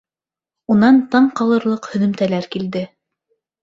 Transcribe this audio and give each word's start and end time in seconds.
Унан 0.75 0.97
таң 1.13 1.29
ҡалырлыҡ 1.43 1.93
һөҙөмтәләр 1.95 2.53
килде. 2.59 2.87